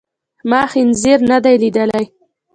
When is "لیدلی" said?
1.61-2.05